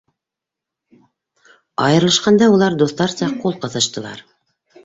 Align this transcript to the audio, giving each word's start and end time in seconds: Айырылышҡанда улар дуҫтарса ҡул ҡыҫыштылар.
Айырылышҡанда 1.87 2.47
улар 2.57 2.79
дуҫтарса 2.81 3.31
ҡул 3.45 3.63
ҡыҫыштылар. 3.67 4.29